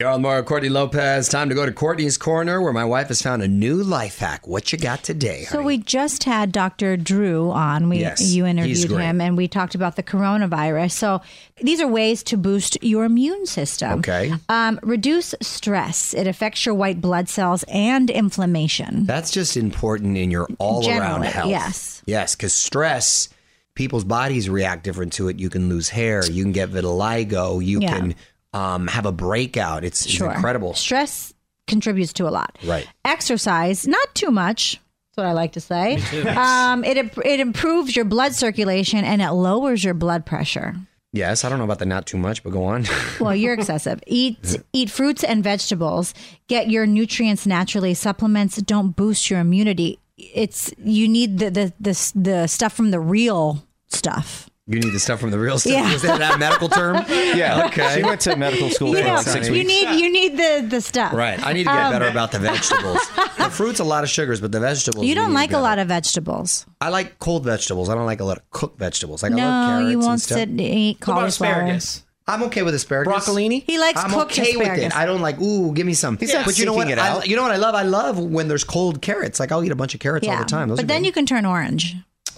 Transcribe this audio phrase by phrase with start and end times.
[0.00, 1.28] You're on more Courtney Lopez.
[1.28, 4.44] Time to go to Courtney's Corner where my wife has found a new life hack.
[4.44, 5.44] What you got today?
[5.44, 5.66] So honey?
[5.66, 6.96] we just had Dr.
[6.96, 7.88] Drew on.
[7.88, 10.90] We Yes, you interviewed him and we talked about the coronavirus.
[10.90, 11.22] So
[11.62, 14.00] these are ways to boost your immune system.
[14.00, 14.32] Okay.
[14.48, 16.12] Um, reduce stress.
[16.12, 19.06] It affects your white blood cells and inflammation.
[19.06, 21.50] That's just important in your all around Generally, health.
[21.50, 22.02] yes.
[22.04, 23.28] Yes, because stress,
[23.76, 25.38] people's bodies react different to it.
[25.38, 27.96] You can lose hair, you can get vitiligo, you Yeah.
[27.96, 28.14] can
[28.54, 29.84] um, have a breakout.
[29.84, 30.32] It's, it's Sure.
[30.32, 30.72] incredible.
[30.74, 31.34] Stress
[31.66, 32.56] contributes to a lot.
[32.64, 32.86] Right.
[33.04, 34.80] Exercise, not too much.
[35.16, 35.98] That's what I like to say.
[36.36, 40.74] Um, it it improves your blood circulation and it lowers your blood pressure.
[41.12, 42.84] Yes, I don't know about the not too much, but go on.
[43.20, 44.00] Well, you're excessive.
[44.06, 46.12] Eat eat fruits and vegetables.
[46.48, 47.94] Get your nutrients naturally.
[47.94, 50.00] Supplements don't boost your immunity.
[50.16, 54.50] It's you need the the the, the stuff from the real stuff.
[54.66, 55.72] You need the stuff from the real stuff.
[55.72, 55.92] Yeah.
[55.92, 57.04] Is that a medical term?
[57.34, 57.66] Yeah.
[57.66, 57.96] Okay.
[57.96, 60.66] She went to medical school You for know, like six you need you need the
[60.68, 61.12] the stuff.
[61.12, 61.44] Right.
[61.44, 63.00] I need to get better about the vegetables.
[63.38, 65.02] the fruit's a lot of sugars, but the vegetables.
[65.02, 66.64] Um, You don't need like a lot of vegetables.
[66.80, 67.88] I like cold vegetables.
[67.88, 69.22] I don't like a lot of cooked vegetables.
[69.22, 70.38] Like I love No, carrots you and won't stuff.
[70.38, 72.04] sit and eat What about asparagus?
[72.26, 73.12] I'm okay with asparagus.
[73.12, 73.64] Broccolini?
[73.66, 74.96] He likes I'm cooked okay with it.
[74.96, 75.38] I don't like.
[75.40, 76.16] Ooh, give me some.
[76.16, 76.86] He's not but you know what?
[76.86, 77.74] seeking it I, you know what I love?
[77.74, 79.40] I love when there's cold carrots.
[79.40, 80.68] Like I'll eat a bunch of carrots all the time.
[80.68, 81.06] Those but then good.
[81.06, 81.96] you can turn orange.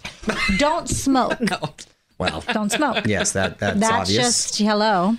[0.58, 1.38] don't smoke.
[2.18, 3.06] Well, Don't smoke.
[3.06, 4.16] yes, that that's, That's obvious.
[4.50, 5.16] just hello.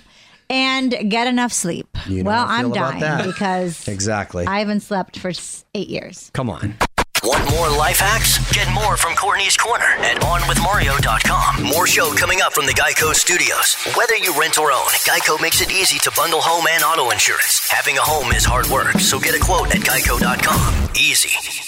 [0.50, 1.86] And get enough sleep.
[2.06, 3.26] You know well, I I'm dying that.
[3.26, 4.46] because exactly.
[4.46, 5.30] I haven't slept for
[5.74, 6.30] eight years.
[6.32, 6.76] Come on.
[7.24, 8.38] Want more life hacks?
[8.52, 11.64] Get more from Courtney's Corner at OnWithMario.com.
[11.64, 13.74] More show coming up from the Geico Studios.
[13.96, 17.68] Whether you rent or own, Geico makes it easy to bundle home and auto insurance.
[17.70, 20.90] Having a home is hard work, so get a quote at Geico.com.
[20.96, 21.67] Easy.